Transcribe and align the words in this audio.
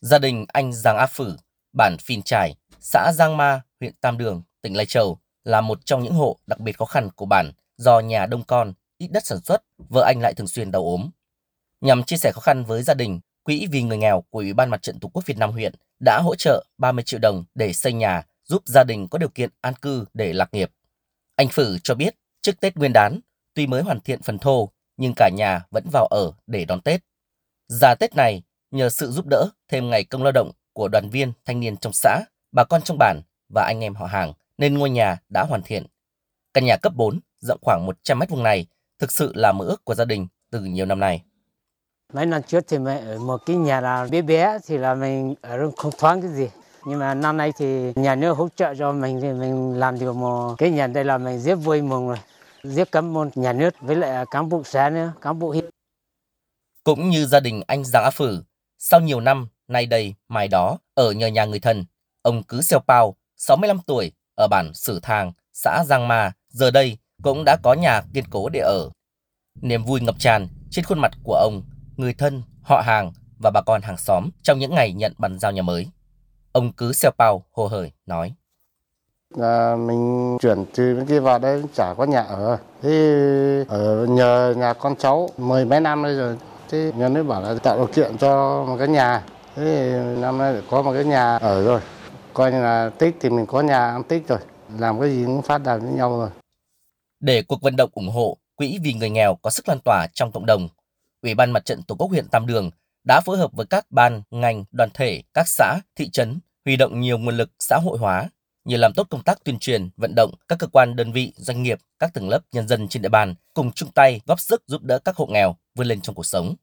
Gia 0.00 0.18
đình 0.18 0.44
anh 0.48 0.72
Giàng 0.72 0.96
A 0.96 1.06
Phử, 1.06 1.36
bản 1.72 1.96
Phìn 2.00 2.22
Trải, 2.22 2.54
xã 2.80 3.12
Giang 3.14 3.36
Ma, 3.36 3.60
huyện 3.80 3.94
Tam 4.00 4.18
Đường, 4.18 4.42
tỉnh 4.62 4.76
Lai 4.76 4.86
Châu 4.86 5.18
là 5.44 5.60
một 5.60 5.78
trong 5.84 6.02
những 6.02 6.14
hộ 6.14 6.38
đặc 6.46 6.60
biệt 6.60 6.78
khó 6.78 6.84
khăn 6.84 7.10
của 7.16 7.26
bản 7.26 7.52
do 7.76 8.00
nhà 8.00 8.26
đông 8.26 8.44
con, 8.44 8.72
ít 8.98 9.08
đất 9.12 9.26
sản 9.26 9.40
xuất, 9.40 9.62
vợ 9.78 10.02
anh 10.06 10.20
lại 10.20 10.34
thường 10.34 10.48
xuyên 10.48 10.70
đau 10.70 10.82
ốm. 10.82 11.10
Nhằm 11.80 12.04
chia 12.04 12.16
sẻ 12.16 12.32
khó 12.34 12.40
khăn 12.40 12.64
với 12.64 12.82
gia 12.82 12.94
đình, 12.94 13.20
Quỹ 13.42 13.66
vì 13.70 13.82
người 13.82 13.98
nghèo 13.98 14.24
của 14.30 14.38
Ủy 14.38 14.52
ban 14.52 14.70
Mặt 14.70 14.82
trận 14.82 15.00
Tổ 15.00 15.08
quốc 15.08 15.26
Việt 15.26 15.38
Nam 15.38 15.50
huyện 15.50 15.72
đã 16.00 16.20
hỗ 16.24 16.34
trợ 16.34 16.64
30 16.78 17.04
triệu 17.04 17.20
đồng 17.20 17.44
để 17.54 17.72
xây 17.72 17.92
nhà, 17.92 18.22
giúp 18.44 18.62
gia 18.66 18.84
đình 18.84 19.08
có 19.08 19.18
điều 19.18 19.28
kiện 19.28 19.50
an 19.60 19.74
cư 19.74 20.04
để 20.14 20.32
lạc 20.32 20.54
nghiệp. 20.54 20.70
Anh 21.36 21.48
Phử 21.48 21.78
cho 21.82 21.94
biết, 21.94 22.14
trước 22.42 22.60
Tết 22.60 22.76
Nguyên 22.76 22.92
đán, 22.92 23.20
tuy 23.54 23.66
mới 23.66 23.82
hoàn 23.82 24.00
thiện 24.00 24.22
phần 24.22 24.38
thô, 24.38 24.72
nhưng 24.96 25.12
cả 25.16 25.30
nhà 25.34 25.62
vẫn 25.70 25.84
vào 25.92 26.06
ở 26.06 26.32
để 26.46 26.64
đón 26.64 26.80
Tết. 26.80 27.00
Ra 27.68 27.94
Tết 27.94 28.16
này, 28.16 28.42
nhờ 28.70 28.88
sự 28.88 29.10
giúp 29.10 29.26
đỡ 29.30 29.48
thêm 29.68 29.90
ngày 29.90 30.04
công 30.04 30.22
lao 30.22 30.32
động 30.32 30.50
của 30.72 30.88
đoàn 30.92 31.08
viên 31.10 31.32
thanh 31.44 31.60
niên 31.60 31.76
trong 31.76 31.92
xã, 31.92 32.20
bà 32.52 32.64
con 32.64 32.82
trong 32.82 32.98
bản 32.98 33.20
và 33.54 33.64
anh 33.66 33.80
em 33.80 33.94
họ 33.94 34.06
hàng, 34.06 34.32
nên 34.58 34.78
ngôi 34.78 34.90
nhà 34.90 35.18
đã 35.28 35.44
hoàn 35.48 35.62
thiện. 35.62 35.86
Căn 36.54 36.64
nhà 36.64 36.76
cấp 36.76 36.92
4, 36.96 37.20
rộng 37.40 37.58
khoảng 37.62 37.86
100 37.86 38.18
mét 38.18 38.30
vuông 38.30 38.42
này, 38.42 38.66
thực 38.98 39.12
sự 39.12 39.32
là 39.34 39.52
mơ 39.52 39.64
ước 39.64 39.84
của 39.84 39.94
gia 39.94 40.04
đình 40.04 40.26
từ 40.50 40.60
nhiều 40.60 40.86
năm 40.86 41.00
nay. 41.00 41.22
Mấy 42.12 42.26
năm 42.26 42.42
trước 42.42 42.64
thì 42.68 42.76
ở 42.86 43.18
một 43.18 43.40
cái 43.46 43.56
nhà 43.56 43.80
là 43.80 44.06
bé 44.10 44.22
bé 44.22 44.58
thì 44.66 44.78
là 44.78 44.94
mình 44.94 45.34
ở 45.40 45.70
không 45.76 45.92
thoáng 45.98 46.22
cái 46.22 46.30
gì. 46.30 46.48
Nhưng 46.86 46.98
mà 46.98 47.14
năm 47.14 47.36
nay 47.36 47.52
thì 47.58 47.92
nhà 47.96 48.14
nước 48.14 48.32
hỗ 48.32 48.48
trợ 48.56 48.74
cho 48.74 48.92
mình 48.92 49.20
thì 49.22 49.32
mình 49.32 49.74
làm 49.78 49.98
được 49.98 50.12
một 50.12 50.54
cái 50.58 50.70
nhà 50.70 50.86
đây 50.86 51.04
là 51.04 51.18
mình 51.18 51.40
rất 51.40 51.54
vui 51.54 51.82
mừng 51.82 52.08
rồi. 52.08 52.18
Rất 52.62 52.92
cảm 52.92 53.18
ơn 53.18 53.30
nhà 53.34 53.52
nước 53.52 53.74
với 53.80 53.96
lại 53.96 54.24
cán 54.30 54.48
bộ 54.48 54.62
xã 54.64 54.90
nữa, 54.90 55.12
cán 55.20 55.38
bộ 55.38 55.48
huyện. 55.48 55.70
Cũng 56.84 57.10
như 57.10 57.26
gia 57.26 57.40
đình 57.40 57.62
anh 57.66 57.84
Giang 57.84 58.04
Á 58.04 58.10
Phử, 58.10 58.42
sau 58.78 59.00
nhiều 59.00 59.20
năm 59.20 59.48
nay 59.68 59.86
đây 59.86 60.14
mai 60.28 60.48
đó 60.48 60.78
ở 60.94 61.12
nhờ 61.12 61.26
nhà 61.26 61.44
người 61.44 61.60
thân, 61.60 61.84
ông 62.22 62.42
cứ 62.42 62.60
xeo 62.60 62.80
pao, 62.80 63.16
65 63.36 63.78
tuổi, 63.86 64.12
ở 64.34 64.48
bản 64.48 64.74
Sử 64.74 65.00
Thàng, 65.00 65.32
xã 65.52 65.84
Giang 65.86 66.08
Ma, 66.08 66.32
giờ 66.48 66.70
đây 66.70 66.98
cũng 67.22 67.44
đã 67.44 67.56
có 67.62 67.74
nhà 67.74 68.02
kiên 68.14 68.24
cố 68.30 68.48
để 68.48 68.60
ở. 68.60 68.90
Niềm 69.62 69.84
vui 69.84 70.00
ngập 70.00 70.18
tràn 70.18 70.48
trên 70.70 70.84
khuôn 70.84 70.98
mặt 70.98 71.12
của 71.24 71.34
ông, 71.34 71.62
người 71.96 72.14
thân, 72.14 72.42
họ 72.62 72.80
hàng 72.80 73.12
và 73.42 73.50
bà 73.54 73.60
con 73.66 73.82
hàng 73.82 73.96
xóm 73.96 74.30
trong 74.42 74.58
những 74.58 74.74
ngày 74.74 74.92
nhận 74.92 75.12
bàn 75.18 75.38
giao 75.38 75.52
nhà 75.52 75.62
mới. 75.62 75.86
Ông 76.52 76.72
cứ 76.72 76.92
xeo 76.92 77.10
pao 77.18 77.44
hồ 77.52 77.66
hởi 77.66 77.92
nói. 78.06 78.34
À, 79.40 79.76
mình 79.76 80.36
chuyển 80.40 80.64
từ 80.74 80.94
bên 80.96 81.06
kia 81.06 81.20
vào 81.20 81.38
đây 81.38 81.62
chả 81.74 81.94
có 81.94 82.04
nhà 82.04 82.20
ở. 82.20 82.58
Thế 82.82 82.90
ở 83.68 84.06
nhờ 84.06 84.54
nhà 84.56 84.72
con 84.72 84.96
cháu 84.96 85.28
mười 85.36 85.64
mấy 85.64 85.80
năm 85.80 86.02
đây 86.02 86.14
rồi. 86.14 86.36
Thế 86.70 86.92
nhà 86.96 87.08
nước 87.08 87.22
bảo 87.22 87.42
là 87.42 87.54
tạo 87.54 87.76
điều 87.76 87.86
kiện 87.86 88.18
cho 88.18 88.64
một 88.64 88.76
cái 88.78 88.88
nhà. 88.88 89.24
Thế 89.56 90.00
năm 90.18 90.38
nay 90.38 90.62
có 90.70 90.82
một 90.82 90.92
cái 90.92 91.04
nhà 91.04 91.36
ở 91.36 91.64
rồi. 91.64 91.80
Coi 92.34 92.52
như 92.52 92.62
là 92.62 92.90
tích 92.98 93.16
thì 93.20 93.30
mình 93.30 93.46
có 93.46 93.60
nhà 93.60 93.90
ăn 93.90 94.02
tích 94.02 94.28
rồi. 94.28 94.38
Làm 94.78 95.00
cái 95.00 95.10
gì 95.10 95.24
cũng 95.24 95.42
phát 95.42 95.58
đạt 95.58 95.80
với 95.80 95.92
nhau 95.92 96.18
rồi. 96.18 96.30
Để 97.20 97.42
cuộc 97.42 97.62
vận 97.62 97.76
động 97.76 97.90
ủng 97.94 98.08
hộ 98.08 98.36
Quỹ 98.56 98.78
vì 98.82 98.92
người 98.92 99.10
nghèo 99.10 99.34
có 99.42 99.50
sức 99.50 99.68
lan 99.68 99.78
tỏa 99.84 100.06
trong 100.14 100.32
cộng 100.32 100.46
đồng, 100.46 100.68
Ủy 101.22 101.34
ban 101.34 101.50
Mặt 101.50 101.64
trận 101.64 101.82
Tổ 101.82 101.94
quốc 101.94 102.10
huyện 102.10 102.28
Tam 102.28 102.46
Đường 102.46 102.70
đã 103.04 103.20
phối 103.20 103.38
hợp 103.38 103.52
với 103.52 103.66
các 103.66 103.86
ban, 103.90 104.22
ngành, 104.30 104.64
đoàn 104.72 104.90
thể, 104.94 105.22
các 105.34 105.48
xã, 105.48 105.80
thị 105.96 106.10
trấn 106.10 106.38
huy 106.64 106.76
động 106.76 107.00
nhiều 107.00 107.18
nguồn 107.18 107.36
lực 107.36 107.50
xã 107.58 107.78
hội 107.84 107.98
hóa 107.98 108.28
như 108.64 108.76
làm 108.76 108.92
tốt 108.96 109.06
công 109.10 109.22
tác 109.22 109.44
tuyên 109.44 109.58
truyền, 109.58 109.88
vận 109.96 110.14
động 110.14 110.34
các 110.48 110.58
cơ 110.58 110.66
quan 110.66 110.96
đơn 110.96 111.12
vị, 111.12 111.32
doanh 111.36 111.62
nghiệp, 111.62 111.78
các 111.98 112.14
tầng 112.14 112.28
lớp 112.28 112.40
nhân 112.52 112.68
dân 112.68 112.88
trên 112.88 113.02
địa 113.02 113.08
bàn 113.08 113.34
cùng 113.54 113.72
chung 113.72 113.90
tay 113.94 114.20
góp 114.26 114.40
sức 114.40 114.62
giúp 114.66 114.82
đỡ 114.82 114.98
các 114.98 115.16
hộ 115.16 115.26
nghèo 115.26 115.56
vươn 115.78 115.86
lên 115.86 116.00
trong 116.00 116.14
cuộc 116.14 116.26
sống. 116.26 116.54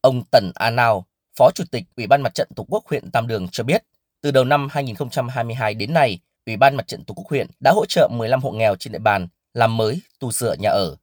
Ông 0.00 0.22
Tần 0.30 0.52
A 0.54 0.70
Nào, 0.70 1.06
Phó 1.38 1.50
Chủ 1.54 1.64
tịch 1.70 1.84
Ủy 1.96 2.06
ban 2.06 2.22
Mặt 2.22 2.34
trận 2.34 2.48
Tổ 2.56 2.66
quốc 2.68 2.86
huyện 2.86 3.10
Tam 3.10 3.26
Đường 3.26 3.48
cho 3.52 3.64
biết, 3.64 3.84
từ 4.20 4.30
đầu 4.30 4.44
năm 4.44 4.68
2022 4.70 5.74
đến 5.74 5.94
nay, 5.94 6.18
Ủy 6.46 6.56
ban 6.56 6.76
Mặt 6.76 6.86
trận 6.86 7.04
Tổ 7.04 7.14
quốc 7.14 7.26
huyện 7.30 7.46
đã 7.60 7.72
hỗ 7.72 7.86
trợ 7.86 8.08
15 8.12 8.40
hộ 8.40 8.50
nghèo 8.50 8.76
trên 8.76 8.92
địa 8.92 8.98
bàn 8.98 9.28
làm 9.54 9.76
mới, 9.76 10.00
tu 10.18 10.32
sửa 10.32 10.54
nhà 10.54 10.70
ở. 10.70 10.96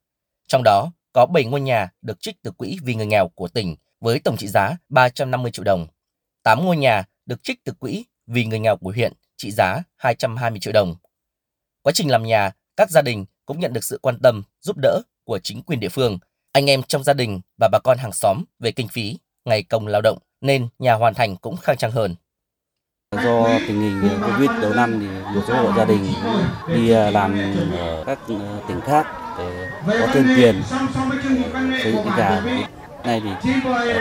Trong 0.47 0.61
đó, 0.63 0.91
có 1.13 1.25
7 1.25 1.45
ngôi 1.45 1.61
nhà 1.61 1.89
được 2.01 2.21
trích 2.21 2.41
từ 2.41 2.51
quỹ 2.51 2.77
vì 2.83 2.95
người 2.95 3.05
nghèo 3.05 3.27
của 3.27 3.47
tỉnh 3.47 3.75
với 3.99 4.19
tổng 4.19 4.37
trị 4.37 4.47
giá 4.47 4.77
350 4.89 5.51
triệu 5.51 5.63
đồng. 5.63 5.87
8 6.43 6.65
ngôi 6.65 6.77
nhà 6.77 7.03
được 7.25 7.43
trích 7.43 7.63
từ 7.63 7.73
quỹ 7.73 8.05
vì 8.27 8.45
người 8.45 8.59
nghèo 8.59 8.77
của 8.77 8.91
huyện 8.91 9.13
trị 9.37 9.51
giá 9.51 9.83
220 9.95 10.59
triệu 10.59 10.73
đồng. 10.73 10.95
Quá 11.81 11.93
trình 11.95 12.11
làm 12.11 12.23
nhà, 12.23 12.51
các 12.77 12.89
gia 12.89 13.01
đình 13.01 13.25
cũng 13.45 13.59
nhận 13.59 13.73
được 13.73 13.83
sự 13.83 13.99
quan 14.01 14.19
tâm, 14.19 14.43
giúp 14.61 14.77
đỡ 14.77 15.01
của 15.23 15.39
chính 15.39 15.61
quyền 15.61 15.79
địa 15.79 15.89
phương, 15.89 16.19
anh 16.53 16.69
em 16.69 16.83
trong 16.83 17.03
gia 17.03 17.13
đình 17.13 17.41
và 17.57 17.69
bà 17.71 17.79
con 17.79 17.97
hàng 17.97 18.11
xóm 18.11 18.43
về 18.59 18.71
kinh 18.71 18.87
phí, 18.87 19.17
ngày 19.45 19.63
công 19.63 19.87
lao 19.87 20.01
động 20.01 20.17
nên 20.41 20.67
nhà 20.79 20.93
hoàn 20.93 21.13
thành 21.13 21.35
cũng 21.35 21.57
khang 21.57 21.77
trang 21.77 21.91
hơn. 21.91 22.15
Do 23.11 23.59
tình 23.67 23.81
hình 23.81 24.09
Covid 24.21 24.49
đầu 24.61 24.73
năm 24.73 24.99
thì 24.99 25.07
một 25.35 25.41
số 25.47 25.53
hộ 25.53 25.73
gia 25.77 25.85
đình 25.85 26.13
đi 26.75 26.91
à, 26.91 27.11
làm 27.11 27.37
ở 27.77 28.03
các 28.07 28.19
à, 28.29 28.59
tỉnh 28.67 28.81
khác 28.81 29.07
để 29.37 29.69
có 29.85 30.07
thêm 30.13 30.27
tiền 30.37 30.63
xây 31.83 31.91
dựng 31.91 32.05
cái 32.05 32.17
nhà. 32.17 32.65
Nay 33.03 33.21
thì 33.23 33.29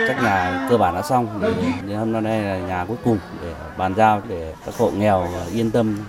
các 0.07 0.23
nhà 0.23 0.67
cơ 0.69 0.77
bản 0.77 0.95
đã 0.95 1.01
xong 1.01 1.41
thì 1.87 1.93
hôm 1.93 2.11
nay 2.11 2.41
là 2.41 2.57
nhà 2.57 2.85
cuối 2.85 2.97
cùng 3.03 3.17
để 3.41 3.53
bàn 3.77 3.95
giao 3.95 4.21
để 4.29 4.55
các 4.65 4.75
hộ 4.75 4.91
nghèo 4.91 5.29
yên 5.53 5.71
tâm. 5.71 6.03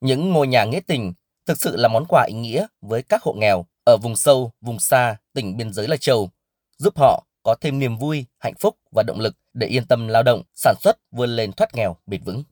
Những 0.00 0.32
ngôi 0.32 0.46
nhà 0.46 0.64
nghĩa 0.64 0.80
tình 0.86 1.12
thực 1.46 1.58
sự 1.58 1.76
là 1.76 1.88
món 1.88 2.04
quà 2.08 2.24
ý 2.28 2.34
nghĩa 2.34 2.66
với 2.80 3.02
các 3.02 3.22
hộ 3.22 3.32
nghèo 3.32 3.66
ở 3.84 3.96
vùng 3.96 4.16
sâu, 4.16 4.52
vùng 4.60 4.78
xa, 4.78 5.16
tỉnh 5.32 5.56
biên 5.56 5.72
giới 5.72 5.88
Lai 5.88 5.98
Châu, 5.98 6.30
giúp 6.78 6.98
họ 6.98 7.26
có 7.42 7.54
thêm 7.60 7.78
niềm 7.78 7.96
vui, 7.98 8.26
hạnh 8.38 8.54
phúc 8.60 8.76
và 8.92 9.02
động 9.02 9.20
lực 9.20 9.36
để 9.52 9.66
yên 9.66 9.86
tâm 9.86 10.08
lao 10.08 10.22
động, 10.22 10.42
sản 10.54 10.74
xuất 10.80 10.98
vươn 11.10 11.30
lên 11.30 11.52
thoát 11.52 11.74
nghèo 11.74 11.96
bền 12.06 12.22
vững. 12.22 12.42